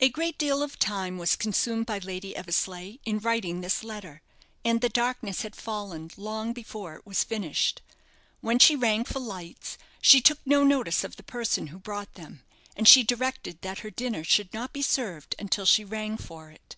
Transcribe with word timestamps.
A 0.00 0.08
great 0.08 0.38
deal 0.38 0.62
of 0.62 0.78
time 0.78 1.18
was 1.18 1.36
consumed 1.36 1.84
by 1.84 1.98
Lady 1.98 2.34
Eversleigh 2.34 2.96
in 3.04 3.18
writing 3.18 3.60
this 3.60 3.84
letter, 3.84 4.22
and 4.64 4.80
the 4.80 4.88
darkness 4.88 5.42
had 5.42 5.54
fallen 5.56 6.10
long 6.16 6.54
before 6.54 6.94
it 6.94 7.04
was 7.04 7.22
finished. 7.22 7.82
When 8.40 8.58
she 8.58 8.74
rang 8.74 9.04
for 9.04 9.20
lights, 9.20 9.76
she 10.00 10.22
took 10.22 10.38
no 10.46 10.64
notice 10.64 11.04
of 11.04 11.16
the 11.16 11.22
person 11.22 11.66
who 11.66 11.78
brought 11.78 12.14
them, 12.14 12.42
and 12.76 12.88
she 12.88 13.02
directed 13.02 13.60
that 13.60 13.80
her 13.80 13.90
dinner 13.90 14.24
should 14.24 14.54
not 14.54 14.72
be 14.72 14.80
served 14.80 15.34
until 15.38 15.66
she 15.66 15.84
rang 15.84 16.16
for 16.16 16.50
it. 16.50 16.74